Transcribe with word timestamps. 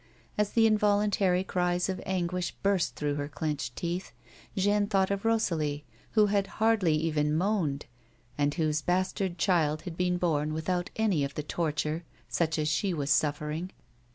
As 0.35 0.53
the 0.53 0.65
involuntary 0.65 1.43
cries 1.43 1.87
of 1.87 1.99
iinguish 2.07 2.53
burst 2.63 2.95
through 2.95 3.13
her 3.17 3.27
clenched 3.29 3.75
teeth, 3.75 4.13
Jeanne 4.57 4.87
thoiight 4.87 5.11
of 5.11 5.25
Rosalie 5.25 5.85
who 6.13 6.25
had 6.25 6.47
hardly 6.57 6.95
even 6.95 7.35
moaned, 7.35 7.85
and 8.35 8.51
whose 8.55 8.81
bastard 8.81 9.37
child 9.37 9.83
had 9.83 9.95
been 9.95 10.17
born 10.17 10.53
without 10.55 10.89
any 10.95 11.23
of 11.23 11.35
the 11.35 11.43
torture 11.43 12.03
such 12.27 12.57
as 12.57 12.67
she 12.67 12.95
was 12.95 13.11
suffering. 13.11 13.71